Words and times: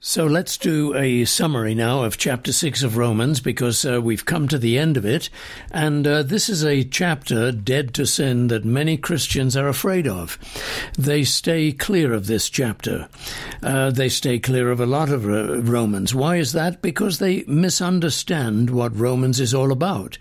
So 0.00 0.26
let's 0.26 0.56
do 0.56 0.94
a 0.94 1.24
summary 1.24 1.74
now 1.74 2.04
of 2.04 2.18
chapter 2.18 2.52
6 2.52 2.84
of 2.84 2.96
Romans 2.96 3.40
because 3.40 3.84
uh, 3.84 4.00
we've 4.00 4.24
come 4.24 4.46
to 4.46 4.56
the 4.56 4.78
end 4.78 4.96
of 4.96 5.04
it. 5.04 5.28
And 5.72 6.06
uh, 6.06 6.22
this 6.22 6.48
is 6.48 6.64
a 6.64 6.84
chapter, 6.84 7.50
Dead 7.50 7.94
to 7.94 8.06
Sin, 8.06 8.46
that 8.46 8.64
many 8.64 8.96
Christians 8.96 9.56
are 9.56 9.66
afraid 9.66 10.06
of. 10.06 10.38
They 10.96 11.24
stay 11.24 11.72
clear 11.72 12.12
of 12.12 12.28
this 12.28 12.48
chapter. 12.48 13.08
Uh, 13.60 13.90
they 13.90 14.08
stay 14.08 14.38
clear 14.38 14.70
of 14.70 14.78
a 14.78 14.86
lot 14.86 15.08
of 15.08 15.26
uh, 15.26 15.62
Romans. 15.62 16.14
Why 16.14 16.36
is 16.36 16.52
that? 16.52 16.80
Because 16.80 17.18
they 17.18 17.42
misunderstand 17.48 18.70
what 18.70 18.96
Romans 18.96 19.40
is 19.40 19.52
all 19.52 19.72
about. 19.72 20.16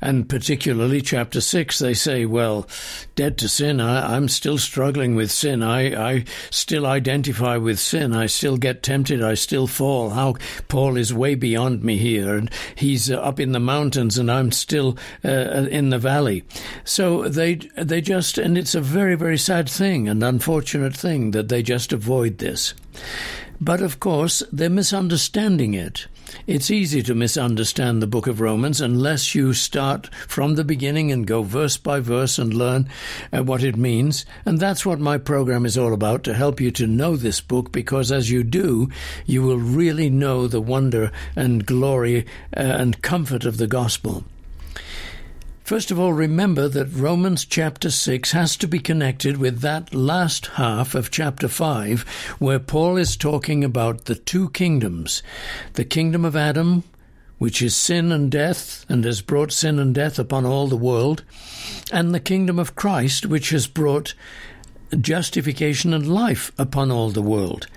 And 0.00 0.28
particularly 0.28 1.00
chapter 1.00 1.40
6, 1.40 1.78
they 1.78 1.94
say, 1.94 2.24
well, 2.26 2.66
dead 3.14 3.38
to 3.38 3.48
sin, 3.48 3.80
I, 3.80 4.16
am 4.16 4.26
still 4.26 4.58
struggling 4.58 5.14
with 5.14 5.30
sin. 5.30 5.62
I, 5.62 6.14
I 6.14 6.24
still 6.50 6.86
identify 6.86 7.56
with 7.56 7.78
sin. 7.78 8.12
I 8.12 8.26
still 8.26 8.56
get 8.56 8.82
tempted. 8.82 9.01
I 9.10 9.34
still 9.34 9.66
fall. 9.66 10.10
How 10.10 10.36
Paul 10.68 10.96
is 10.96 11.12
way 11.12 11.34
beyond 11.34 11.82
me 11.82 11.96
here. 11.96 12.36
And 12.36 12.50
he's 12.74 13.10
uh, 13.10 13.16
up 13.16 13.40
in 13.40 13.52
the 13.52 13.60
mountains 13.60 14.18
and 14.18 14.30
I'm 14.30 14.52
still 14.52 14.96
uh, 15.24 15.28
uh, 15.28 15.66
in 15.70 15.90
the 15.90 15.98
valley. 15.98 16.44
So 16.84 17.28
they, 17.28 17.56
they 17.76 18.00
just, 18.00 18.38
and 18.38 18.56
it's 18.56 18.74
a 18.74 18.80
very, 18.80 19.16
very 19.16 19.38
sad 19.38 19.68
thing 19.68 20.08
and 20.08 20.22
unfortunate 20.22 20.94
thing 20.94 21.32
that 21.32 21.48
they 21.48 21.62
just 21.62 21.92
avoid 21.92 22.38
this. 22.38 22.74
But 23.60 23.80
of 23.80 24.00
course, 24.00 24.42
they're 24.52 24.70
misunderstanding 24.70 25.74
it. 25.74 26.06
It's 26.46 26.70
easy 26.70 27.02
to 27.02 27.14
misunderstand 27.14 28.00
the 28.00 28.06
book 28.06 28.26
of 28.26 28.40
Romans 28.40 28.80
unless 28.80 29.34
you 29.34 29.52
start 29.52 30.12
from 30.28 30.54
the 30.54 30.64
beginning 30.64 31.12
and 31.12 31.26
go 31.26 31.42
verse 31.42 31.76
by 31.76 32.00
verse 32.00 32.38
and 32.38 32.52
learn 32.52 32.88
uh, 33.32 33.42
what 33.42 33.62
it 33.62 33.76
means. 33.76 34.26
And 34.44 34.58
that's 34.58 34.84
what 34.86 34.98
my 34.98 35.18
program 35.18 35.66
is 35.66 35.78
all 35.78 35.92
about 35.92 36.24
to 36.24 36.34
help 36.34 36.60
you 36.60 36.70
to 36.72 36.86
know 36.86 37.16
this 37.16 37.40
book 37.40 37.72
because 37.72 38.10
as 38.10 38.30
you 38.30 38.42
do, 38.42 38.88
you 39.26 39.42
will 39.42 39.58
really 39.58 40.10
know 40.10 40.46
the 40.46 40.60
wonder 40.60 41.12
and 41.36 41.66
glory 41.66 42.26
uh, 42.56 42.60
and 42.60 43.02
comfort 43.02 43.44
of 43.44 43.56
the 43.56 43.66
gospel. 43.66 44.24
First 45.64 45.92
of 45.92 45.98
all, 45.98 46.12
remember 46.12 46.68
that 46.68 46.92
Romans 46.92 47.44
chapter 47.44 47.88
6 47.88 48.32
has 48.32 48.56
to 48.56 48.66
be 48.66 48.80
connected 48.80 49.36
with 49.36 49.60
that 49.60 49.94
last 49.94 50.46
half 50.46 50.96
of 50.96 51.12
chapter 51.12 51.46
5, 51.46 52.02
where 52.40 52.58
Paul 52.58 52.96
is 52.96 53.16
talking 53.16 53.62
about 53.62 54.06
the 54.06 54.16
two 54.16 54.50
kingdoms 54.50 55.22
the 55.74 55.84
kingdom 55.84 56.24
of 56.24 56.34
Adam, 56.34 56.82
which 57.38 57.62
is 57.62 57.76
sin 57.76 58.10
and 58.10 58.28
death, 58.28 58.84
and 58.88 59.04
has 59.04 59.22
brought 59.22 59.52
sin 59.52 59.78
and 59.78 59.94
death 59.94 60.18
upon 60.18 60.44
all 60.44 60.66
the 60.66 60.76
world, 60.76 61.22
and 61.92 62.12
the 62.12 62.20
kingdom 62.20 62.58
of 62.58 62.74
Christ, 62.74 63.24
which 63.26 63.50
has 63.50 63.68
brought 63.68 64.14
justification 65.00 65.94
and 65.94 66.12
life 66.12 66.50
upon 66.58 66.90
all 66.90 67.10
the 67.10 67.22
world. 67.22 67.68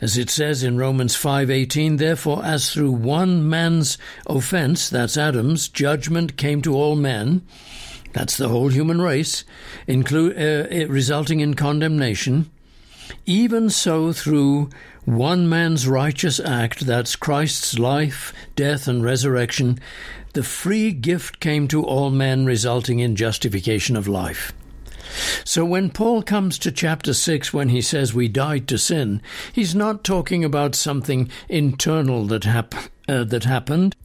As 0.00 0.16
it 0.16 0.30
says 0.30 0.62
in 0.62 0.76
Romans 0.76 1.16
5:18, 1.16 1.96
therefore 1.96 2.44
as 2.44 2.70
through 2.70 2.92
one 2.92 3.48
man's 3.48 3.98
offense, 4.26 4.88
that's 4.88 5.16
Adam's, 5.16 5.68
judgment 5.68 6.36
came 6.36 6.62
to 6.62 6.74
all 6.74 6.94
men, 6.94 7.42
that's 8.12 8.36
the 8.36 8.48
whole 8.48 8.68
human 8.68 9.00
race, 9.00 9.44
include, 9.86 10.38
uh, 10.38 10.86
resulting 10.86 11.40
in 11.40 11.54
condemnation, 11.54 12.48
even 13.26 13.70
so 13.70 14.12
through 14.12 14.70
one 15.04 15.48
man's 15.48 15.88
righteous 15.88 16.38
act, 16.38 16.86
that's 16.86 17.16
Christ's 17.16 17.78
life, 17.78 18.32
death, 18.54 18.86
and 18.86 19.02
resurrection, 19.02 19.78
the 20.34 20.42
free 20.42 20.92
gift 20.92 21.40
came 21.40 21.66
to 21.68 21.82
all 21.82 22.10
men, 22.10 22.44
resulting 22.44 22.98
in 23.00 23.16
justification 23.16 23.96
of 23.96 24.06
life. 24.06 24.52
So 25.44 25.64
when 25.64 25.90
Paul 25.90 26.22
comes 26.22 26.58
to 26.60 26.72
chapter 26.72 27.14
6, 27.14 27.52
when 27.52 27.68
he 27.68 27.80
says 27.80 28.14
we 28.14 28.28
died 28.28 28.68
to 28.68 28.78
sin, 28.78 29.22
he's 29.52 29.74
not 29.74 30.04
talking 30.04 30.44
about 30.44 30.74
something 30.74 31.30
internal 31.48 32.26
that, 32.26 32.44
hap- 32.44 32.74
uh, 33.08 33.24
that 33.24 33.44
happened 33.44 33.96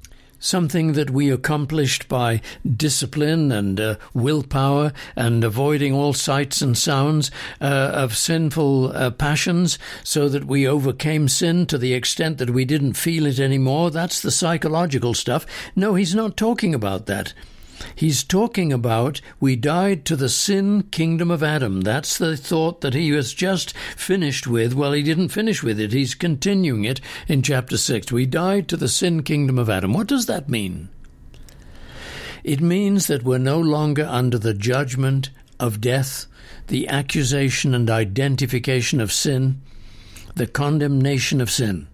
something 0.43 0.91
that 0.91 1.09
we 1.09 1.31
accomplished 1.31 2.09
by 2.09 2.41
discipline 2.75 3.49
and 3.51 3.79
uh, 3.79 3.95
willpower 4.13 4.91
and 5.15 5.41
avoiding 5.43 5.93
all 5.93 6.11
sights 6.11 6.61
and 6.61 6.77
sounds 6.77 7.31
uh, 7.61 7.91
of 7.93 8.15
sinful 8.15 8.91
uh, 8.91 9.09
passions 9.11 9.79
so 10.03 10.27
that 10.27 10.45
we 10.45 10.67
overcame 10.67 11.29
sin 11.29 11.65
to 11.65 11.77
the 11.77 11.93
extent 11.93 12.37
that 12.37 12.49
we 12.49 12.65
didn't 12.65 12.93
feel 12.93 13.25
it 13.25 13.39
anymore. 13.39 13.89
That's 13.89 14.21
the 14.21 14.31
psychological 14.31 15.13
stuff. 15.13 15.45
No, 15.77 15.95
he's 15.95 16.13
not 16.13 16.35
talking 16.35 16.75
about 16.75 17.05
that. 17.05 17.33
He's 17.95 18.23
talking 18.23 18.71
about 18.71 19.21
we 19.39 19.55
died 19.55 20.05
to 20.05 20.15
the 20.15 20.29
sin 20.29 20.83
kingdom 20.83 21.31
of 21.31 21.43
Adam. 21.43 21.81
That's 21.81 22.17
the 22.17 22.37
thought 22.37 22.81
that 22.81 22.93
he 22.93 23.09
has 23.11 23.33
just 23.33 23.75
finished 23.95 24.47
with. 24.47 24.73
Well, 24.73 24.91
he 24.91 25.03
didn't 25.03 25.29
finish 25.29 25.63
with 25.63 25.79
it. 25.79 25.93
He's 25.93 26.15
continuing 26.15 26.83
it 26.83 27.01
in 27.27 27.41
chapter 27.41 27.77
6. 27.77 28.11
We 28.11 28.25
died 28.25 28.67
to 28.69 28.77
the 28.77 28.87
sin 28.87 29.23
kingdom 29.23 29.57
of 29.57 29.69
Adam. 29.69 29.93
What 29.93 30.07
does 30.07 30.25
that 30.27 30.49
mean? 30.49 30.89
It 32.43 32.61
means 32.61 33.07
that 33.07 33.23
we're 33.23 33.37
no 33.37 33.59
longer 33.59 34.05
under 34.05 34.37
the 34.37 34.53
judgment 34.53 35.29
of 35.59 35.79
death, 35.79 36.25
the 36.67 36.87
accusation 36.87 37.73
and 37.73 37.89
identification 37.89 38.99
of 38.99 39.13
sin, 39.13 39.61
the 40.35 40.47
condemnation 40.47 41.39
of 41.39 41.49
sin 41.49 41.87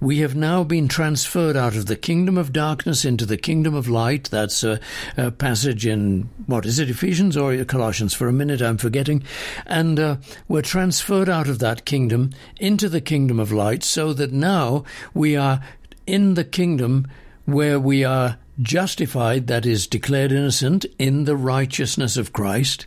we 0.00 0.18
have 0.18 0.34
now 0.34 0.62
been 0.64 0.88
transferred 0.88 1.56
out 1.56 1.74
of 1.74 1.86
the 1.86 1.96
kingdom 1.96 2.38
of 2.38 2.52
darkness 2.52 3.04
into 3.04 3.26
the 3.26 3.36
kingdom 3.36 3.74
of 3.74 3.88
light. 3.88 4.24
That's 4.30 4.62
a, 4.62 4.80
a 5.16 5.30
passage 5.30 5.86
in, 5.86 6.28
what 6.46 6.66
is 6.66 6.78
it, 6.78 6.90
Ephesians 6.90 7.36
or 7.36 7.64
Colossians? 7.64 8.14
For 8.14 8.28
a 8.28 8.32
minute, 8.32 8.62
I'm 8.62 8.78
forgetting. 8.78 9.22
And 9.66 9.98
uh, 9.98 10.16
we're 10.46 10.62
transferred 10.62 11.28
out 11.28 11.48
of 11.48 11.58
that 11.58 11.84
kingdom 11.84 12.30
into 12.58 12.88
the 12.88 13.00
kingdom 13.00 13.40
of 13.40 13.52
light 13.52 13.82
so 13.82 14.12
that 14.12 14.32
now 14.32 14.84
we 15.14 15.36
are 15.36 15.60
in 16.06 16.34
the 16.34 16.44
kingdom 16.44 17.06
where 17.44 17.80
we 17.80 18.04
are 18.04 18.38
justified, 18.60 19.46
that 19.46 19.64
is, 19.64 19.86
declared 19.86 20.32
innocent 20.32 20.84
in 20.98 21.24
the 21.24 21.36
righteousness 21.36 22.16
of 22.16 22.32
Christ. 22.32 22.86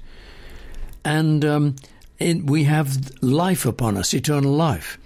And 1.04 1.44
um, 1.44 1.76
we 2.20 2.66
have 2.66 3.12
life 3.24 3.66
upon 3.66 3.98
us, 3.98 4.14
eternal 4.14 4.54
life. 4.54 4.98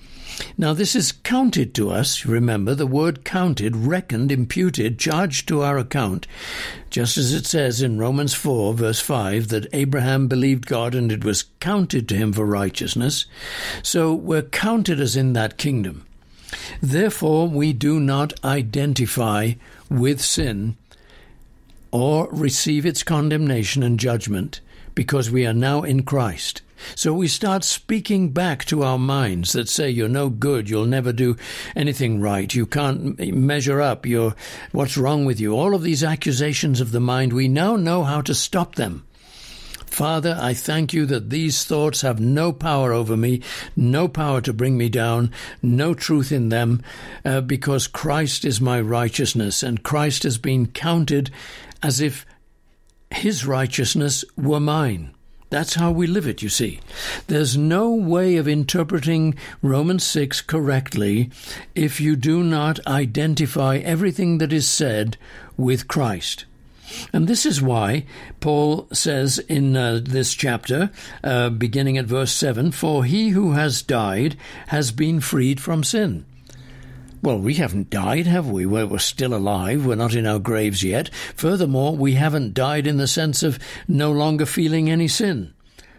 Now, 0.57 0.73
this 0.73 0.95
is 0.95 1.11
counted 1.11 1.73
to 1.75 1.91
us. 1.91 2.25
Remember, 2.25 2.75
the 2.75 2.87
word 2.87 3.23
counted, 3.23 3.75
reckoned, 3.75 4.31
imputed, 4.31 4.99
charged 4.99 5.47
to 5.47 5.61
our 5.61 5.77
account, 5.77 6.27
just 6.89 7.17
as 7.17 7.33
it 7.33 7.45
says 7.45 7.81
in 7.81 7.97
Romans 7.97 8.33
4, 8.33 8.73
verse 8.73 8.99
5, 8.99 9.47
that 9.49 9.67
Abraham 9.73 10.27
believed 10.27 10.65
God 10.65 10.95
and 10.95 11.11
it 11.11 11.23
was 11.23 11.45
counted 11.59 12.09
to 12.09 12.15
him 12.15 12.33
for 12.33 12.45
righteousness. 12.45 13.25
So 13.83 14.13
we're 14.13 14.41
counted 14.41 14.99
as 14.99 15.15
in 15.15 15.33
that 15.33 15.57
kingdom. 15.57 16.05
Therefore, 16.81 17.47
we 17.47 17.73
do 17.73 17.99
not 17.99 18.33
identify 18.43 19.53
with 19.89 20.21
sin 20.21 20.77
or 21.91 22.27
receive 22.31 22.85
its 22.85 23.03
condemnation 23.03 23.83
and 23.83 23.99
judgment 23.99 24.59
because 24.95 25.29
we 25.29 25.45
are 25.45 25.53
now 25.53 25.83
in 25.83 26.03
Christ. 26.03 26.61
So 26.95 27.13
we 27.13 27.27
start 27.27 27.63
speaking 27.63 28.31
back 28.31 28.65
to 28.65 28.83
our 28.83 28.99
minds 28.99 29.53
that 29.53 29.69
say 29.69 29.89
you're 29.89 30.09
no 30.09 30.29
good, 30.29 30.69
you'll 30.69 30.85
never 30.85 31.13
do 31.13 31.37
anything 31.75 32.19
right, 32.19 32.53
you 32.53 32.65
can't 32.65 33.17
measure 33.33 33.81
up, 33.81 34.05
you're 34.05 34.35
what's 34.71 34.97
wrong 34.97 35.25
with 35.25 35.39
you. 35.39 35.53
All 35.53 35.73
of 35.73 35.83
these 35.83 36.03
accusations 36.03 36.81
of 36.81 36.91
the 36.91 36.99
mind, 36.99 37.33
we 37.33 37.47
now 37.47 37.75
know 37.75 38.03
how 38.03 38.21
to 38.21 38.33
stop 38.33 38.75
them. 38.75 39.05
Father, 39.85 40.37
I 40.41 40.53
thank 40.53 40.93
you 40.93 41.05
that 41.05 41.29
these 41.29 41.63
thoughts 41.63 42.01
have 42.01 42.19
no 42.19 42.51
power 42.51 42.91
over 42.91 43.15
me, 43.15 43.41
no 43.77 44.09
power 44.09 44.41
to 44.41 44.51
bring 44.51 44.77
me 44.77 44.89
down, 44.89 45.31
no 45.61 45.93
truth 45.93 46.33
in 46.33 46.49
them, 46.49 46.81
uh, 47.23 47.39
because 47.39 47.87
Christ 47.87 48.43
is 48.43 48.59
my 48.59 48.81
righteousness, 48.81 49.63
and 49.63 49.83
Christ 49.83 50.23
has 50.23 50.37
been 50.37 50.67
counted 50.67 51.31
as 51.81 52.01
if 52.01 52.25
his 53.11 53.45
righteousness 53.45 54.25
were 54.37 54.59
mine. 54.59 55.11
That's 55.49 55.75
how 55.75 55.91
we 55.91 56.07
live 56.07 56.27
it, 56.27 56.41
you 56.41 56.49
see. 56.49 56.79
There's 57.27 57.55
no 57.55 57.91
way 57.93 58.35
of 58.35 58.47
interpreting 58.47 59.35
Romans 59.61 60.03
6 60.03 60.41
correctly 60.41 61.29
if 61.75 62.01
you 62.01 62.15
do 62.15 62.43
not 62.43 62.85
identify 62.87 63.77
everything 63.77 64.39
that 64.39 64.51
is 64.51 64.67
said 64.67 65.17
with 65.55 65.87
Christ. 65.87 66.45
And 67.13 67.27
this 67.27 67.45
is 67.45 67.61
why 67.61 68.05
Paul 68.39 68.87
says 68.91 69.39
in 69.39 69.75
uh, 69.75 70.01
this 70.03 70.33
chapter, 70.33 70.91
uh, 71.23 71.49
beginning 71.49 71.97
at 71.97 72.05
verse 72.05 72.31
7 72.31 72.71
For 72.71 73.05
he 73.05 73.29
who 73.29 73.53
has 73.53 73.81
died 73.81 74.35
has 74.67 74.91
been 74.91 75.19
freed 75.19 75.59
from 75.61 75.83
sin. 75.83 76.25
Well, 77.21 77.39
we 77.39 77.55
haven't 77.55 77.89
died, 77.89 78.27
have 78.27 78.47
we? 78.47 78.65
We're, 78.65 78.85
we're 78.85 78.99
still 78.99 79.33
alive. 79.33 79.85
We're 79.85 79.95
not 79.95 80.13
in 80.13 80.27
our 80.27 80.39
graves 80.39 80.83
yet. 80.83 81.13
Furthermore, 81.35 81.95
we 81.95 82.13
haven't 82.13 82.53
died 82.53 82.85
in 82.85 82.97
the 82.97 83.07
sense 83.07 83.41
of 83.41 83.59
no 83.87 84.11
longer 84.11 84.45
feeling 84.45 84.89
any 84.89 85.07
sin. 85.07 85.53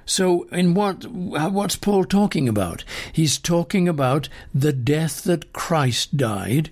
So, 0.05 0.45
in 0.53 0.75
what 0.75 1.05
uh, 1.05 1.51
what's 1.51 1.75
Paul 1.75 2.05
talking 2.05 2.49
about? 2.49 2.85
He's 3.13 3.39
talking 3.39 3.89
about 3.89 4.29
the 4.55 4.73
death 4.73 5.25
that 5.25 5.53
Christ 5.53 6.17
died 6.17 6.71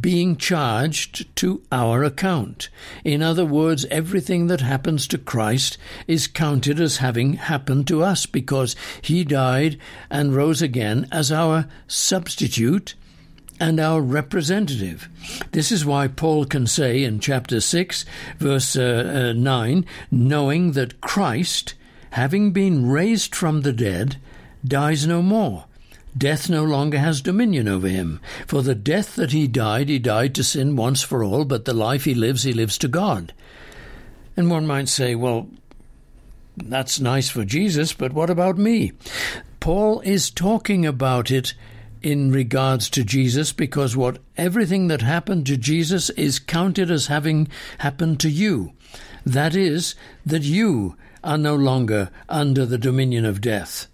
being 0.00 0.36
charged 0.36 1.34
to 1.36 1.62
our 1.70 2.04
account. 2.04 2.68
In 3.04 3.22
other 3.22 3.44
words, 3.44 3.84
everything 3.86 4.46
that 4.46 4.60
happens 4.60 5.06
to 5.08 5.18
Christ 5.18 5.76
is 6.06 6.26
counted 6.26 6.80
as 6.80 6.98
having 6.98 7.34
happened 7.34 7.86
to 7.88 8.02
us 8.02 8.24
because 8.24 8.76
he 9.02 9.24
died 9.24 9.78
and 10.10 10.34
rose 10.34 10.62
again 10.62 11.06
as 11.12 11.30
our 11.30 11.66
substitute 11.86 12.94
and 13.60 13.78
our 13.78 14.00
representative. 14.00 15.08
This 15.52 15.70
is 15.70 15.84
why 15.84 16.08
Paul 16.08 16.44
can 16.44 16.66
say 16.66 17.04
in 17.04 17.20
chapter 17.20 17.60
6, 17.60 18.04
verse 18.38 18.76
uh, 18.76 19.30
uh, 19.30 19.32
9, 19.32 19.86
knowing 20.10 20.72
that 20.72 21.00
Christ, 21.00 21.74
having 22.10 22.52
been 22.52 22.88
raised 22.88 23.34
from 23.34 23.62
the 23.62 23.72
dead, 23.72 24.16
dies 24.64 25.06
no 25.06 25.22
more. 25.22 25.66
Death 26.16 26.48
no 26.48 26.62
longer 26.62 26.98
has 26.98 27.20
dominion 27.20 27.66
over 27.66 27.88
him. 27.88 28.20
For 28.46 28.62
the 28.62 28.74
death 28.74 29.16
that 29.16 29.32
he 29.32 29.48
died, 29.48 29.88
he 29.88 29.98
died 29.98 30.34
to 30.36 30.44
sin 30.44 30.76
once 30.76 31.02
for 31.02 31.24
all, 31.24 31.44
but 31.44 31.64
the 31.64 31.74
life 31.74 32.04
he 32.04 32.14
lives, 32.14 32.44
he 32.44 32.52
lives 32.52 32.78
to 32.78 32.88
God. 32.88 33.32
And 34.36 34.50
one 34.50 34.66
might 34.66 34.88
say, 34.88 35.14
well, 35.14 35.48
that's 36.56 37.00
nice 37.00 37.28
for 37.28 37.44
Jesus, 37.44 37.92
but 37.92 38.12
what 38.12 38.30
about 38.30 38.58
me? 38.58 38.92
Paul 39.58 40.00
is 40.00 40.30
talking 40.30 40.86
about 40.86 41.30
it 41.30 41.54
in 42.04 42.30
regards 42.30 42.90
to 42.90 43.02
Jesus 43.02 43.50
because 43.50 43.96
what 43.96 44.18
everything 44.36 44.88
that 44.88 45.00
happened 45.00 45.46
to 45.46 45.56
Jesus 45.56 46.10
is 46.10 46.38
counted 46.38 46.90
as 46.90 47.06
having 47.06 47.48
happened 47.78 48.20
to 48.20 48.28
you. 48.28 48.72
That 49.24 49.56
is, 49.56 49.94
that 50.26 50.42
you 50.42 50.96
are 51.24 51.38
no 51.38 51.56
longer 51.56 52.10
under 52.28 52.66
the 52.66 52.78
dominion 52.78 53.24
of 53.24 53.40
death 53.40 53.88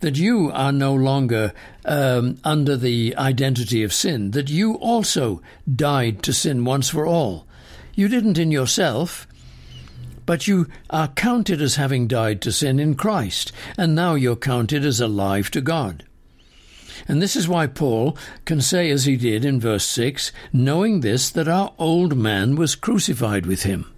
that 0.00 0.16
you 0.16 0.52
are 0.52 0.70
no 0.70 0.94
longer 0.94 1.52
um, 1.84 2.38
under 2.44 2.76
the 2.76 3.12
identity 3.16 3.82
of 3.82 3.92
sin, 3.92 4.30
that 4.32 4.48
you 4.48 4.74
also 4.74 5.42
died 5.74 6.22
to 6.22 6.32
sin 6.32 6.64
once 6.64 6.88
for 6.88 7.06
all. 7.06 7.46
You 7.94 8.06
didn't 8.06 8.38
in 8.38 8.52
yourself, 8.52 9.26
but 10.26 10.46
you 10.46 10.68
are 10.90 11.08
counted 11.08 11.60
as 11.60 11.74
having 11.74 12.06
died 12.06 12.40
to 12.42 12.52
sin 12.52 12.78
in 12.78 12.94
Christ, 12.94 13.50
and 13.76 13.96
now 13.96 14.14
you're 14.14 14.36
counted 14.36 14.84
as 14.84 15.00
alive 15.00 15.50
to 15.52 15.60
God. 15.60 16.04
And 17.08 17.20
this 17.20 17.36
is 17.36 17.48
why 17.48 17.66
Paul 17.66 18.16
can 18.44 18.60
say, 18.60 18.90
as 18.90 19.04
he 19.04 19.16
did 19.16 19.44
in 19.44 19.60
verse 19.60 19.84
6, 19.84 20.32
knowing 20.52 21.00
this, 21.00 21.30
that 21.30 21.48
our 21.48 21.72
old 21.78 22.16
man 22.16 22.56
was 22.56 22.74
crucified 22.74 23.46
with 23.46 23.62
him. 23.62 23.92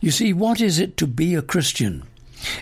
You 0.00 0.10
see, 0.10 0.32
what 0.32 0.60
is 0.60 0.78
it 0.78 0.96
to 0.98 1.06
be 1.06 1.34
a 1.34 1.42
Christian? 1.42 2.04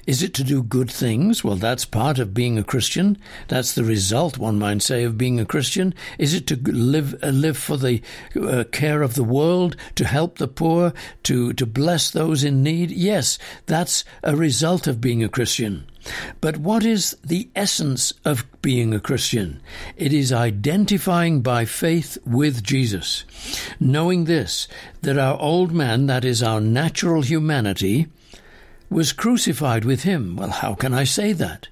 Is 0.07 0.23
it 0.23 0.35
to 0.35 0.45
do 0.45 0.63
good 0.63 0.91
things? 0.91 1.43
Well, 1.43 1.57
that's 1.57 1.85
part 1.85 2.19
of 2.19 2.35
being 2.35 2.59
a 2.59 2.65
Christian. 2.65 3.17
That's 3.49 3.75
the 3.75 3.85
result, 3.85 4.39
one 4.39 4.59
might 4.59 4.83
say, 4.83 5.05
of 5.05 5.17
being 5.17 5.41
a 5.41 5.47
Christian. 5.47 5.95
Is 6.19 6.35
it 6.35 6.47
to 6.49 6.57
live 6.57 7.15
uh, 7.23 7.29
live 7.29 7.57
for 7.57 7.77
the 7.77 8.03
uh, 8.39 8.65
care 8.73 9.03
of 9.03 9.15
the 9.15 9.25
world, 9.25 9.77
to 9.95 10.05
help 10.05 10.39
the 10.39 10.49
poor, 10.49 10.93
to 11.25 11.53
to 11.55 11.67
bless 11.67 12.11
those 12.11 12.45
in 12.45 12.63
need? 12.63 12.91
Yes, 12.91 13.39
that's 13.67 14.05
a 14.23 14.37
result 14.37 14.87
of 14.87 15.01
being 15.01 15.25
a 15.25 15.29
Christian. 15.29 15.87
But 16.41 16.57
what 16.57 16.85
is 16.85 17.17
the 17.25 17.49
essence 17.55 18.13
of 18.25 18.47
being 18.63 18.95
a 18.95 19.01
Christian? 19.01 19.61
It 19.97 20.13
is 20.13 20.33
identifying 20.33 21.43
by 21.43 21.65
faith 21.65 22.19
with 22.25 22.63
Jesus, 22.63 23.25
knowing 23.79 24.25
this, 24.25 24.67
that 25.03 25.19
our 25.19 25.39
old 25.39 25.73
man, 25.73 26.07
that 26.07 26.25
is 26.25 26.43
our 26.43 26.61
natural 26.61 27.23
humanity, 27.23 28.07
was 28.89 29.13
crucified 29.13 29.85
with 29.85 30.03
him. 30.03 30.37
Well, 30.37 30.51
how 30.51 30.75
can 30.75 30.95
I 30.95 31.05
say 31.05 31.33
that? 31.35 31.69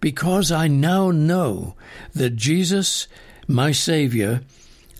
Because 0.00 0.52
I 0.52 0.68
now 0.68 1.10
know 1.10 1.74
that 2.14 2.36
Jesus, 2.36 3.08
my 3.48 3.72
Savior, 3.72 4.42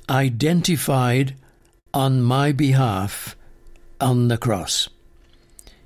identified 0.08 1.34
on 1.94 2.22
my 2.22 2.52
behalf 2.52 3.36
on 4.00 4.28
the 4.28 4.38
cross. 4.38 4.88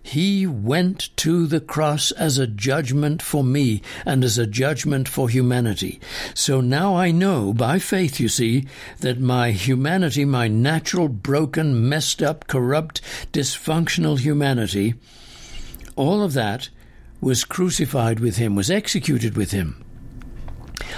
He 0.06 0.46
went 0.46 1.08
to 1.16 1.46
the 1.46 1.62
cross 1.62 2.10
as 2.12 2.36
a 2.36 2.46
judgment 2.46 3.22
for 3.22 3.42
me 3.42 3.80
and 4.04 4.22
as 4.22 4.36
a 4.36 4.46
judgment 4.46 5.08
for 5.08 5.30
humanity. 5.30 5.98
So 6.34 6.60
now 6.60 6.94
I 6.94 7.10
know, 7.10 7.54
by 7.54 7.78
faith, 7.78 8.20
you 8.20 8.28
see, 8.28 8.66
that 9.00 9.18
my 9.18 9.52
humanity, 9.52 10.26
my 10.26 10.46
natural, 10.46 11.08
broken, 11.08 11.88
messed 11.88 12.22
up, 12.22 12.46
corrupt, 12.46 13.00
dysfunctional 13.32 14.20
humanity, 14.20 14.92
all 15.96 16.22
of 16.22 16.34
that 16.34 16.68
was 17.22 17.44
crucified 17.44 18.20
with 18.20 18.36
him, 18.36 18.54
was 18.54 18.70
executed 18.70 19.38
with 19.38 19.52
him. 19.52 19.82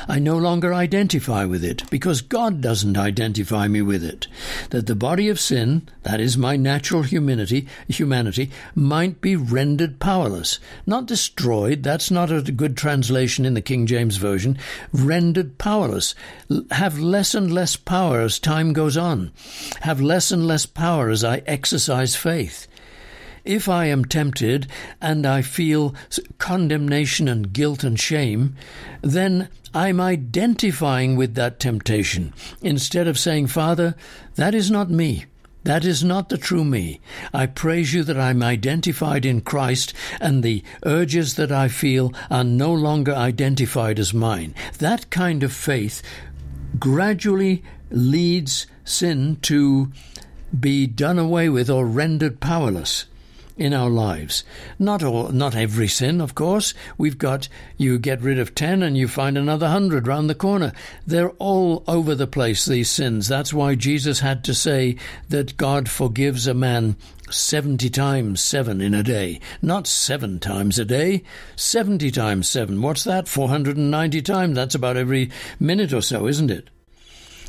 I 0.08 0.20
no 0.20 0.36
longer 0.36 0.72
identify 0.72 1.44
with 1.44 1.64
it 1.64 1.82
because 1.90 2.20
God 2.20 2.60
doesn't 2.60 2.96
identify 2.96 3.66
me 3.66 3.82
with 3.82 4.04
it. 4.04 4.28
That 4.70 4.86
the 4.86 4.94
body 4.94 5.28
of 5.28 5.40
sin, 5.40 5.88
that 6.04 6.20
is 6.20 6.38
my 6.38 6.56
natural 6.56 7.02
humanity, 7.02 7.66
humanity, 7.88 8.50
might 8.74 9.20
be 9.20 9.34
rendered 9.34 9.98
powerless. 9.98 10.60
Not 10.86 11.06
destroyed, 11.06 11.82
that's 11.82 12.10
not 12.10 12.30
a 12.30 12.42
good 12.42 12.76
translation 12.76 13.44
in 13.44 13.54
the 13.54 13.60
King 13.60 13.86
James 13.86 14.16
Version. 14.16 14.58
Rendered 14.92 15.58
powerless. 15.58 16.14
Have 16.70 17.00
less 17.00 17.34
and 17.34 17.52
less 17.52 17.74
power 17.74 18.20
as 18.20 18.38
time 18.38 18.72
goes 18.72 18.96
on. 18.96 19.32
Have 19.80 20.00
less 20.00 20.30
and 20.30 20.46
less 20.46 20.66
power 20.66 21.10
as 21.10 21.24
I 21.24 21.38
exercise 21.46 22.14
faith. 22.14 22.68
If 23.46 23.68
I 23.68 23.84
am 23.84 24.04
tempted 24.04 24.66
and 25.00 25.24
I 25.24 25.40
feel 25.40 25.94
condemnation 26.38 27.28
and 27.28 27.52
guilt 27.52 27.84
and 27.84 27.98
shame, 27.98 28.56
then 29.02 29.48
I'm 29.72 30.00
identifying 30.00 31.14
with 31.14 31.36
that 31.36 31.60
temptation 31.60 32.34
instead 32.60 33.06
of 33.06 33.20
saying, 33.20 33.46
Father, 33.46 33.94
that 34.34 34.52
is 34.52 34.68
not 34.68 34.90
me. 34.90 35.26
That 35.62 35.84
is 35.84 36.02
not 36.02 36.28
the 36.28 36.38
true 36.38 36.64
me. 36.64 37.00
I 37.32 37.46
praise 37.46 37.94
you 37.94 38.02
that 38.02 38.18
I'm 38.18 38.42
identified 38.42 39.24
in 39.24 39.40
Christ 39.42 39.94
and 40.20 40.42
the 40.42 40.64
urges 40.84 41.34
that 41.34 41.52
I 41.52 41.68
feel 41.68 42.12
are 42.28 42.44
no 42.44 42.72
longer 42.72 43.14
identified 43.14 44.00
as 44.00 44.12
mine. 44.12 44.56
That 44.78 45.10
kind 45.10 45.44
of 45.44 45.52
faith 45.52 46.02
gradually 46.80 47.62
leads 47.90 48.66
sin 48.84 49.36
to 49.42 49.92
be 50.58 50.88
done 50.88 51.18
away 51.18 51.48
with 51.48 51.70
or 51.70 51.86
rendered 51.86 52.40
powerless 52.40 53.06
in 53.56 53.72
our 53.72 53.90
lives. 53.90 54.44
Not 54.78 55.02
all, 55.02 55.28
not 55.30 55.54
every 55.54 55.88
sin, 55.88 56.20
of 56.20 56.34
course. 56.34 56.74
We've 56.98 57.18
got 57.18 57.48
you 57.76 57.98
get 57.98 58.20
rid 58.20 58.38
of 58.38 58.54
ten 58.54 58.82
and 58.82 58.96
you 58.96 59.08
find 59.08 59.38
another 59.38 59.68
hundred 59.68 60.06
round 60.06 60.28
the 60.28 60.34
corner. 60.34 60.72
They're 61.06 61.30
all 61.30 61.82
over 61.86 62.14
the 62.14 62.26
place. 62.26 62.64
These 62.64 62.90
sins. 62.90 63.28
That's 63.28 63.52
why 63.52 63.74
Jesus 63.74 64.20
had 64.20 64.44
to 64.44 64.54
say 64.54 64.96
that 65.28 65.56
God 65.56 65.88
forgives 65.88 66.46
a 66.46 66.54
man 66.54 66.96
70 67.30 67.90
times 67.90 68.40
7 68.40 68.80
in 68.80 68.94
a 68.94 69.02
day. 69.02 69.40
Not 69.60 69.86
7 69.86 70.38
times 70.38 70.78
a 70.78 70.84
day, 70.84 71.24
70 71.56 72.10
times 72.12 72.48
7. 72.48 72.80
What's 72.80 73.04
that? 73.04 73.26
490 73.26 74.22
times. 74.22 74.54
That's 74.54 74.74
about 74.74 74.96
every 74.96 75.30
minute 75.58 75.92
or 75.92 76.02
so, 76.02 76.28
isn't 76.28 76.50
it? 76.50 76.70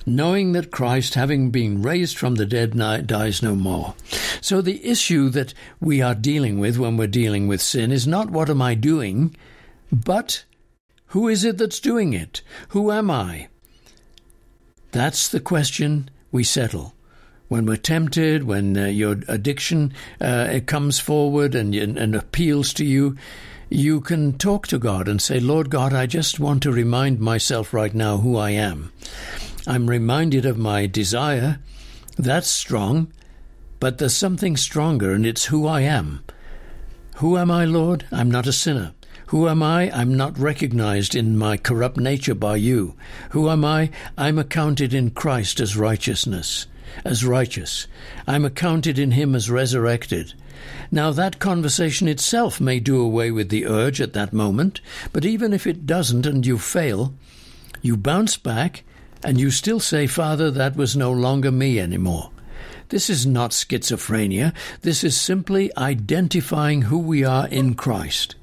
Knowing 0.07 0.53
that 0.53 0.71
Christ, 0.71 1.13
having 1.15 1.51
been 1.51 1.83
raised 1.83 2.17
from 2.17 2.35
the 2.35 2.45
dead, 2.45 2.77
dies 3.05 3.43
no 3.43 3.55
more. 3.55 3.93
So 4.41 4.61
the 4.61 4.83
issue 4.83 5.29
that 5.29 5.53
we 5.81 6.01
are 6.01 6.15
dealing 6.15 6.59
with 6.59 6.77
when 6.77 6.95
we're 6.95 7.07
dealing 7.07 7.47
with 7.47 7.61
sin 7.61 7.91
is 7.91 8.07
not 8.07 8.31
what 8.31 8.49
am 8.49 8.61
I 8.61 8.73
doing, 8.73 9.35
but 9.91 10.45
who 11.07 11.27
is 11.27 11.43
it 11.43 11.57
that's 11.57 11.81
doing 11.81 12.13
it? 12.13 12.41
Who 12.69 12.91
am 12.91 13.11
I? 13.11 13.49
That's 14.91 15.27
the 15.27 15.41
question 15.41 16.09
we 16.31 16.43
settle. 16.43 16.95
When 17.49 17.65
we're 17.65 17.77
tempted, 17.77 18.43
when 18.43 18.77
uh, 18.77 18.85
your 18.85 19.17
addiction 19.27 19.93
uh, 20.19 20.59
comes 20.65 20.99
forward 20.99 21.55
and, 21.55 21.75
and 21.75 22.15
appeals 22.15 22.73
to 22.73 22.85
you, 22.85 23.15
you 23.69 24.01
can 24.01 24.37
talk 24.37 24.67
to 24.67 24.79
God 24.79 25.07
and 25.07 25.21
say, 25.21 25.39
Lord 25.39 25.69
God, 25.69 25.93
I 25.93 26.05
just 26.05 26.39
want 26.39 26.63
to 26.63 26.71
remind 26.71 27.19
myself 27.19 27.73
right 27.73 27.93
now 27.93 28.17
who 28.17 28.37
I 28.37 28.51
am. 28.51 28.91
I'm 29.67 29.89
reminded 29.89 30.45
of 30.45 30.57
my 30.57 30.87
desire. 30.87 31.59
That's 32.17 32.47
strong, 32.47 33.11
but 33.81 33.97
there's 33.97 34.15
something 34.15 34.55
stronger, 34.55 35.11
and 35.11 35.25
it's 35.25 35.45
who 35.45 35.67
I 35.67 35.81
am. 35.81 36.23
Who 37.17 37.37
am 37.37 37.51
I, 37.51 37.65
Lord? 37.65 38.05
I'm 38.09 38.31
not 38.31 38.47
a 38.47 38.53
sinner. 38.53 38.93
Who 39.27 39.49
am 39.49 39.61
I? 39.61 39.91
I'm 39.91 40.15
not 40.15 40.39
recognized 40.39 41.15
in 41.15 41.37
my 41.37 41.57
corrupt 41.57 41.97
nature 41.97 42.33
by 42.33 42.55
you. 42.55 42.95
Who 43.31 43.49
am 43.49 43.65
I? 43.65 43.89
I'm 44.17 44.39
accounted 44.39 44.93
in 44.93 45.09
Christ 45.09 45.59
as 45.59 45.75
righteousness, 45.75 46.67
as 47.03 47.25
righteous. 47.25 47.87
I'm 48.25 48.45
accounted 48.45 48.97
in 48.97 49.11
Him 49.11 49.35
as 49.35 49.49
resurrected. 49.49 50.33
Now, 50.91 51.11
that 51.11 51.39
conversation 51.39 52.07
itself 52.07 52.61
may 52.61 52.79
do 52.79 53.01
away 53.01 53.31
with 53.31 53.49
the 53.49 53.65
urge 53.65 53.99
at 53.99 54.13
that 54.13 54.31
moment, 54.31 54.79
but 55.11 55.25
even 55.25 55.51
if 55.51 55.67
it 55.67 55.85
doesn't 55.85 56.25
and 56.25 56.45
you 56.45 56.57
fail, 56.57 57.13
you 57.81 57.97
bounce 57.97 58.37
back 58.37 58.85
and 59.23 59.39
you 59.39 59.51
still 59.51 59.79
say, 59.79 60.07
Father, 60.07 60.51
that 60.51 60.75
was 60.75 60.95
no 60.95 61.11
longer 61.11 61.51
me 61.51 61.79
anymore. 61.79 62.31
This 62.89 63.09
is 63.09 63.25
not 63.25 63.51
schizophrenia. 63.51 64.53
This 64.81 65.03
is 65.03 65.19
simply 65.19 65.75
identifying 65.77 66.83
who 66.83 66.97
we 66.97 67.23
are 67.23 67.47
in 67.47 67.75
Christ. 67.75 68.35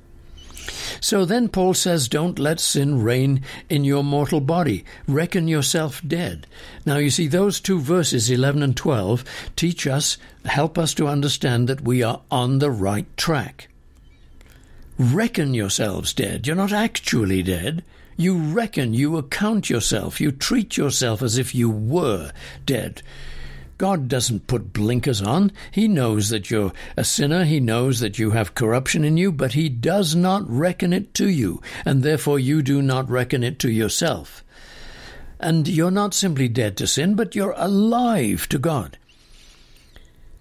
So 1.00 1.24
then 1.24 1.48
Paul 1.48 1.74
says, 1.74 2.08
Don't 2.08 2.38
let 2.38 2.60
sin 2.60 3.02
reign 3.02 3.42
in 3.68 3.84
your 3.84 4.04
mortal 4.04 4.40
body. 4.40 4.84
Reckon 5.06 5.48
yourself 5.48 6.02
dead. 6.06 6.46
Now 6.86 6.96
you 6.96 7.10
see, 7.10 7.26
those 7.26 7.60
two 7.60 7.80
verses, 7.80 8.30
11 8.30 8.62
and 8.62 8.76
12, 8.76 9.24
teach 9.56 9.86
us, 9.86 10.16
help 10.44 10.78
us 10.78 10.94
to 10.94 11.08
understand 11.08 11.68
that 11.68 11.82
we 11.82 12.02
are 12.02 12.20
on 12.30 12.58
the 12.58 12.70
right 12.70 13.06
track. 13.16 13.68
Reckon 14.98 15.54
yourselves 15.54 16.12
dead. 16.12 16.46
You're 16.46 16.56
not 16.56 16.72
actually 16.72 17.42
dead. 17.42 17.84
You 18.16 18.36
reckon, 18.38 18.94
you 18.94 19.16
account 19.16 19.68
yourself, 19.70 20.20
you 20.20 20.30
treat 20.30 20.76
yourself 20.76 21.22
as 21.22 21.38
if 21.38 21.54
you 21.54 21.68
were 21.68 22.32
dead. 22.64 23.02
God 23.76 24.06
doesn't 24.08 24.46
put 24.46 24.72
blinkers 24.72 25.20
on. 25.20 25.50
He 25.72 25.88
knows 25.88 26.28
that 26.28 26.48
you're 26.48 26.72
a 26.96 27.04
sinner. 27.04 27.44
He 27.44 27.58
knows 27.58 27.98
that 28.00 28.18
you 28.18 28.30
have 28.30 28.54
corruption 28.54 29.04
in 29.04 29.16
you, 29.16 29.32
but 29.32 29.54
He 29.54 29.68
does 29.68 30.14
not 30.14 30.48
reckon 30.48 30.92
it 30.92 31.12
to 31.14 31.28
you, 31.28 31.60
and 31.84 32.02
therefore 32.02 32.38
you 32.38 32.62
do 32.62 32.80
not 32.80 33.10
reckon 33.10 33.42
it 33.42 33.58
to 33.60 33.70
yourself. 33.70 34.44
And 35.40 35.66
you're 35.66 35.90
not 35.90 36.14
simply 36.14 36.48
dead 36.48 36.76
to 36.76 36.86
sin, 36.86 37.16
but 37.16 37.34
you're 37.34 37.54
alive 37.56 38.48
to 38.50 38.58
God. 38.58 38.96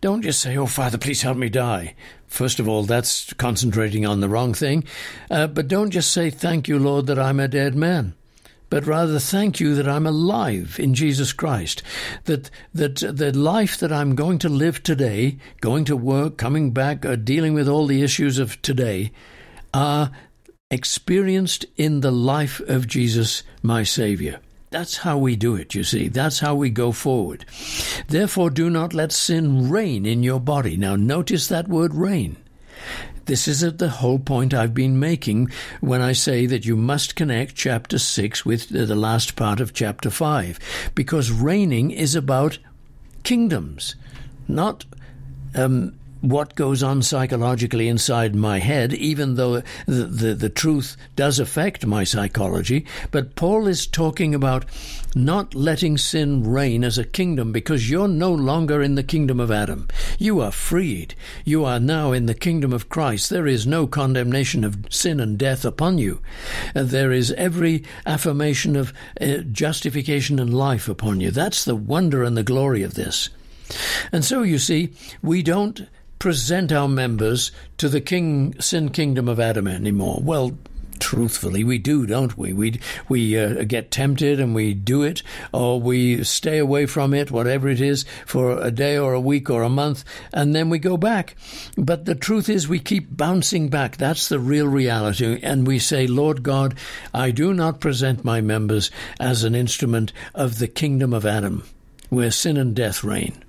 Don't 0.04 0.22
just 0.22 0.42
say, 0.42 0.58
Oh, 0.58 0.66
Father, 0.66 0.98
please 0.98 1.22
help 1.22 1.38
me 1.38 1.48
die. 1.48 1.96
First 2.28 2.60
of 2.60 2.68
all, 2.68 2.84
that's 2.84 3.32
concentrating 3.36 4.06
on 4.06 4.20
the 4.20 4.28
wrong 4.28 4.54
thing. 4.54 4.84
Uh, 5.32 5.48
but 5.48 5.70
don't 5.70 5.92
just 5.92 6.12
say, 6.12 6.30
Thank 6.30 6.68
you, 6.68 6.78
Lord, 6.78 7.08
that 7.08 7.18
I'm 7.18 7.40
a 7.40 7.48
dead 7.48 7.74
man. 7.74 8.14
But 8.70 8.86
rather, 8.86 9.18
thank 9.18 9.62
you 9.62 9.76
that 9.76 9.88
I'm 9.88 10.06
alive 10.06 10.76
in 10.78 10.94
Jesus 10.94 11.32
Christ. 11.32 11.84
That, 12.26 12.50
that 12.74 12.98
the 12.98 13.32
life 13.32 13.78
that 13.78 13.94
I'm 13.94 14.14
going 14.14 14.40
to 14.40 14.50
live 14.50 14.84
today, 14.84 15.38
going 15.62 15.86
to 15.86 15.96
work, 15.96 16.38
coming 16.38 16.72
back, 16.72 17.06
uh, 17.06 17.16
dealing 17.16 17.54
with 17.54 17.70
all 17.70 17.88
the 17.88 18.04
issues 18.04 18.40
of 18.40 18.62
today, 18.62 19.14
are 19.74 20.12
experienced 20.70 21.66
in 21.78 22.02
the 22.02 22.12
life 22.12 22.60
of 22.68 22.88
Jesus, 22.88 23.44
my 23.62 23.84
Savior. 23.84 24.42
That's 24.74 24.98
how 24.98 25.20
we 25.20 25.36
do 25.36 25.54
it, 25.54 25.76
you 25.76 25.84
see. 25.84 26.08
That's 26.08 26.40
how 26.40 26.56
we 26.56 26.72
go 26.72 26.92
forward. 26.92 27.46
Therefore, 28.08 28.50
do 28.50 28.72
not 28.72 28.92
let 28.92 29.12
sin 29.12 29.70
reign 29.70 30.04
in 30.04 30.24
your 30.24 30.40
body. 30.40 30.78
Now, 30.78 30.96
notice 30.96 31.48
that 31.48 31.68
word 31.68 31.94
reign. 31.94 32.38
This 33.26 33.48
is 33.48 33.60
the 33.62 33.90
whole 33.90 34.18
point 34.18 34.52
I've 34.52 34.74
been 34.74 35.00
making 35.00 35.52
when 35.80 36.02
I 36.02 36.14
say 36.14 36.48
that 36.48 36.66
you 36.66 36.76
must 36.76 37.16
connect 37.16 37.54
chapter 37.54 38.00
6 38.00 38.46
with 38.48 38.70
the 38.70 38.96
last 38.96 39.36
part 39.36 39.60
of 39.60 39.76
chapter 39.76 40.10
5, 40.10 40.92
because 40.96 41.32
reigning 41.32 41.92
is 41.92 42.16
about 42.16 42.58
kingdoms, 43.22 43.94
not 44.48 44.86
um, 45.54 45.94
what 46.24 46.56
goes 46.56 46.82
on 46.82 47.02
psychologically 47.02 47.90
inside 47.90 48.34
my 48.34 48.60
head, 48.60 48.94
even 48.94 49.36
though 49.36 49.62
the, 49.86 50.06
the, 50.06 50.34
the, 50.34 50.50
truth 50.50 50.96
does 51.18 51.38
affect 51.38 51.86
my 51.86 52.06
psychology. 52.06 52.86
But 53.12 53.36
Paul 53.36 53.68
is 53.68 53.86
talking 53.86 54.34
about 54.34 54.64
not 55.16 55.54
letting 55.54 55.98
sin 55.98 56.50
reign 56.50 56.86
as 56.86 56.98
a 56.98 57.04
kingdom 57.04 57.52
because 57.52 57.90
you're 57.90 58.08
no 58.08 58.32
longer 58.32 58.82
in 58.82 58.96
the 58.96 59.04
kingdom 59.04 59.42
of 59.42 59.52
Adam. 59.52 59.90
You 60.18 60.40
are 60.40 60.52
freed. 60.52 61.14
You 61.44 61.66
are 61.66 61.80
now 61.80 62.14
in 62.14 62.26
the 62.26 62.34
kingdom 62.34 62.72
of 62.72 62.88
Christ. 62.88 63.30
There 63.30 63.46
is 63.46 63.68
no 63.68 63.86
condemnation 63.86 64.64
of 64.64 64.78
sin 64.90 65.20
and 65.20 65.38
death 65.38 65.66
upon 65.66 65.98
you. 65.98 66.22
There 66.74 67.12
is 67.12 67.34
every 67.34 67.84
affirmation 68.06 68.78
of 68.78 68.94
uh, 69.20 69.40
justification 69.52 70.40
and 70.40 70.54
life 70.54 70.88
upon 70.88 71.20
you. 71.20 71.32
That's 71.32 71.66
the 71.66 71.76
wonder 71.76 72.24
and 72.24 72.38
the 72.38 72.44
glory 72.44 72.82
of 72.82 72.94
this. 72.94 73.30
And 74.12 74.24
so 74.24 74.44
you 74.44 74.58
see, 74.58 74.94
we 75.22 75.44
don't 75.44 75.88
present 76.24 76.72
our 76.72 76.88
members 76.88 77.52
to 77.76 77.90
the 77.90 78.00
king 78.00 78.58
sin 78.62 78.88
kingdom 78.88 79.28
of 79.28 79.42
Adam 79.42 79.68
anymore. 79.68 80.22
Well, 80.24 80.58
truthfully, 80.98 81.66
we 81.66 81.78
do, 81.78 82.06
don't 82.06 82.38
we? 82.38 82.54
We 82.54 82.80
we 83.10 83.38
uh, 83.38 83.66
get 83.66 83.92
tempted 83.92 84.40
and 84.40 84.56
we 84.56 84.74
do 84.74 85.04
it, 85.04 85.22
or 85.52 85.82
we 85.82 86.24
stay 86.24 86.60
away 86.60 86.86
from 86.86 87.14
it, 87.14 87.30
whatever 87.30 87.68
it 87.68 87.82
is, 87.82 88.06
for 88.26 88.58
a 88.58 88.72
day 88.72 88.98
or 88.98 89.12
a 89.12 89.20
week 89.20 89.50
or 89.50 89.64
a 89.64 89.70
month, 89.70 90.06
and 90.32 90.56
then 90.56 90.70
we 90.70 90.80
go 90.80 90.96
back. 90.96 91.36
But 91.78 92.06
the 92.06 92.16
truth 92.16 92.48
is, 92.48 92.70
we 92.70 92.80
keep 92.80 93.18
bouncing 93.18 93.68
back. 93.68 93.98
That's 93.98 94.30
the 94.30 94.40
real 94.40 94.70
reality, 94.70 95.42
and 95.44 95.68
we 95.68 95.78
say, 95.78 96.08
Lord 96.08 96.42
God, 96.42 96.76
I 97.14 97.32
do 97.32 97.54
not 97.54 97.82
present 97.82 98.24
my 98.24 98.40
members 98.40 98.92
as 99.20 99.44
an 99.44 99.56
instrument 99.56 100.14
of 100.34 100.60
the 100.60 100.70
kingdom 100.70 101.12
of 101.14 101.26
Adam, 101.26 101.66
where 102.08 102.32
sin 102.32 102.56
and 102.56 102.74
death 102.74 103.04
reign. 103.04 103.43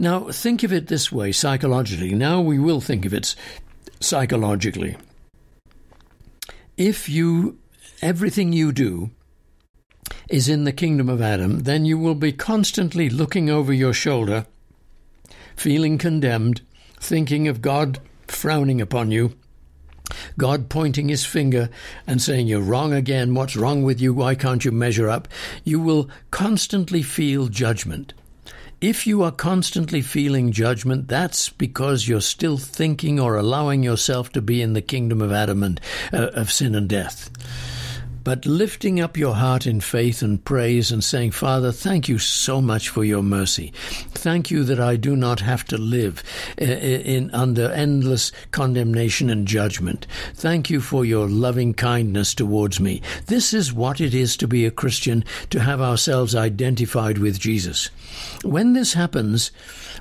Now, 0.00 0.30
think 0.30 0.62
of 0.62 0.72
it 0.72 0.86
this 0.86 1.12
way 1.12 1.30
psychologically. 1.30 2.14
Now 2.14 2.40
we 2.40 2.58
will 2.58 2.80
think 2.80 3.04
of 3.04 3.12
it 3.12 3.34
psychologically. 4.00 4.96
If 6.78 7.10
you, 7.10 7.58
everything 8.00 8.54
you 8.54 8.72
do, 8.72 9.10
is 10.30 10.48
in 10.48 10.64
the 10.64 10.72
kingdom 10.72 11.10
of 11.10 11.20
Adam, 11.20 11.64
then 11.64 11.84
you 11.84 11.98
will 11.98 12.14
be 12.14 12.32
constantly 12.32 13.10
looking 13.10 13.50
over 13.50 13.74
your 13.74 13.92
shoulder, 13.92 14.46
feeling 15.54 15.98
condemned, 15.98 16.62
thinking 16.98 17.46
of 17.46 17.60
God 17.60 18.00
frowning 18.26 18.80
upon 18.80 19.10
you, 19.10 19.34
God 20.38 20.70
pointing 20.70 21.10
his 21.10 21.26
finger 21.26 21.68
and 22.06 22.22
saying, 22.22 22.46
You're 22.46 22.62
wrong 22.62 22.94
again. 22.94 23.34
What's 23.34 23.54
wrong 23.54 23.82
with 23.82 24.00
you? 24.00 24.14
Why 24.14 24.34
can't 24.34 24.64
you 24.64 24.72
measure 24.72 25.10
up? 25.10 25.28
You 25.62 25.78
will 25.78 26.08
constantly 26.30 27.02
feel 27.02 27.48
judgment. 27.48 28.14
If 28.80 29.06
you 29.06 29.22
are 29.24 29.30
constantly 29.30 30.00
feeling 30.00 30.52
judgment, 30.52 31.06
that's 31.06 31.50
because 31.50 32.08
you're 32.08 32.22
still 32.22 32.56
thinking 32.56 33.20
or 33.20 33.36
allowing 33.36 33.82
yourself 33.82 34.32
to 34.32 34.40
be 34.40 34.62
in 34.62 34.72
the 34.72 34.80
kingdom 34.80 35.20
of 35.20 35.32
Adam 35.32 35.62
and 35.62 35.78
uh, 36.14 36.28
of 36.28 36.50
sin 36.50 36.74
and 36.74 36.88
death. 36.88 37.28
But 38.30 38.46
lifting 38.46 39.00
up 39.00 39.16
your 39.16 39.34
heart 39.34 39.66
in 39.66 39.80
faith 39.80 40.22
and 40.22 40.44
praise 40.44 40.92
and 40.92 41.02
saying, 41.02 41.32
Father, 41.32 41.72
thank 41.72 42.08
you 42.08 42.20
so 42.20 42.60
much 42.60 42.88
for 42.88 43.02
your 43.02 43.24
mercy. 43.24 43.72
Thank 44.12 44.52
you 44.52 44.62
that 44.62 44.78
I 44.78 44.94
do 44.94 45.16
not 45.16 45.40
have 45.40 45.64
to 45.64 45.76
live 45.76 46.22
uh, 46.62 46.64
in, 46.64 47.32
under 47.32 47.72
endless 47.72 48.30
condemnation 48.52 49.30
and 49.30 49.48
judgment. 49.48 50.06
Thank 50.34 50.70
you 50.70 50.80
for 50.80 51.04
your 51.04 51.28
loving 51.28 51.74
kindness 51.74 52.32
towards 52.32 52.78
me. 52.78 53.02
This 53.26 53.52
is 53.52 53.72
what 53.72 54.00
it 54.00 54.14
is 54.14 54.36
to 54.36 54.46
be 54.46 54.64
a 54.64 54.70
Christian, 54.70 55.24
to 55.50 55.58
have 55.58 55.80
ourselves 55.80 56.36
identified 56.36 57.18
with 57.18 57.40
Jesus. 57.40 57.90
When 58.44 58.74
this 58.74 58.92
happens, 58.92 59.50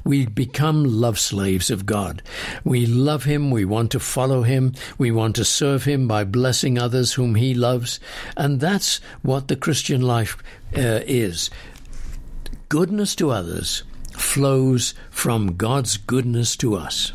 we 0.04 0.26
become 0.26 0.84
love 0.84 1.20
slaves 1.20 1.70
of 1.70 1.86
God. 1.86 2.22
We 2.64 2.86
love 2.86 3.24
Him, 3.24 3.52
we 3.52 3.66
want 3.66 3.92
to 3.92 4.00
follow 4.00 4.44
Him, 4.44 4.74
we 4.98 5.12
want 5.12 5.36
to 5.38 5.46
serve 5.46 5.84
Him 5.84 6.08
by 6.08 6.24
blessing 6.24 6.78
others 6.78 7.14
whom 7.14 7.36
He 7.36 7.54
loves, 7.54 8.00
and 8.38 8.60
that's 8.60 9.00
what 9.22 9.48
the 9.48 9.56
Christian 9.56 10.02
life 10.02 10.38
uh, 10.76 11.02
is. 11.06 11.50
Goodness 12.70 13.16
to 13.16 13.32
others 13.32 13.84
flows 14.12 14.94
from 15.10 15.56
God's 15.56 15.98
goodness 15.98 16.56
to 16.58 16.76
us. 16.76 17.14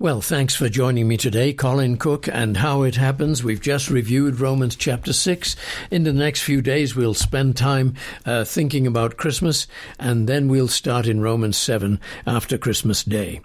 Well, 0.00 0.22
thanks 0.22 0.56
for 0.56 0.70
joining 0.70 1.08
me 1.08 1.18
today, 1.18 1.52
Colin 1.52 1.98
Cook, 1.98 2.26
and 2.26 2.56
how 2.56 2.84
it 2.84 2.96
happens. 2.96 3.44
We've 3.44 3.60
just 3.60 3.90
reviewed 3.90 4.40
Romans 4.40 4.74
chapter 4.74 5.12
6. 5.12 5.56
In 5.90 6.04
the 6.04 6.12
next 6.14 6.40
few 6.40 6.62
days, 6.62 6.96
we'll 6.96 7.12
spend 7.12 7.54
time 7.54 7.94
uh, 8.24 8.44
thinking 8.44 8.86
about 8.86 9.18
Christmas, 9.18 9.66
and 9.98 10.26
then 10.26 10.48
we'll 10.48 10.68
start 10.68 11.06
in 11.06 11.20
Romans 11.20 11.58
7 11.58 12.00
after 12.26 12.56
Christmas 12.56 13.04
Day. 13.04 13.42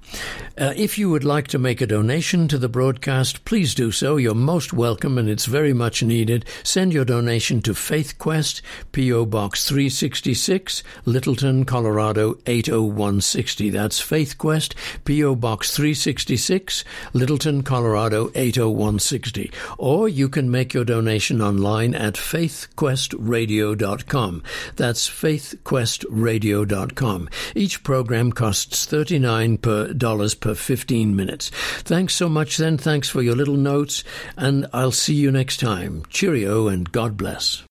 Uh, 0.57 0.71
if 0.77 0.97
you 0.97 1.09
would 1.09 1.25
like 1.25 1.49
to 1.49 1.59
make 1.59 1.81
a 1.81 1.87
donation 1.87 2.47
to 2.47 2.57
the 2.57 2.69
broadcast, 2.69 3.43
please 3.43 3.75
do 3.75 3.91
so. 3.91 4.15
You're 4.15 4.33
most 4.33 4.71
welcome, 4.71 5.17
and 5.17 5.27
it's 5.27 5.47
very 5.47 5.73
much 5.73 6.03
needed. 6.03 6.45
Send 6.63 6.93
your 6.93 7.03
donation 7.03 7.61
to 7.63 7.73
Faith 7.73 8.17
Quest, 8.17 8.61
P.O. 8.93 9.25
Box 9.25 9.67
366, 9.67 10.83
Littleton, 11.03 11.65
Colorado 11.65 12.37
80160. 12.45 13.71
That's 13.71 13.99
Faith 13.99 14.37
Quest, 14.37 14.73
P.O. 15.03 15.35
Box 15.35 15.75
366. 15.75 16.44
6, 16.45 16.85
Littleton, 17.13 17.63
Colorado 17.63 18.31
80160. 18.35 19.51
Or 19.77 20.07
you 20.07 20.29
can 20.29 20.49
make 20.49 20.73
your 20.73 20.85
donation 20.85 21.41
online 21.41 21.93
at 21.93 22.13
faithquestradio.com. 22.13 24.43
That's 24.75 25.09
faithquestradio.com. 25.09 27.29
Each 27.55 27.83
program 27.83 28.31
costs 28.31 28.85
39 28.85 29.57
per, 29.57 29.91
dollars 29.93 30.35
per 30.35 30.55
15 30.55 31.13
minutes. 31.15 31.49
Thanks 31.79 32.15
so 32.15 32.29
much 32.29 32.57
then. 32.57 32.77
Thanks 32.77 33.09
for 33.09 33.21
your 33.21 33.35
little 33.35 33.57
notes, 33.57 34.03
and 34.37 34.67
I'll 34.73 34.91
see 34.91 35.15
you 35.15 35.31
next 35.31 35.59
time. 35.59 36.03
Cheerio 36.09 36.67
and 36.67 36.91
God 36.91 37.17
bless. 37.17 37.63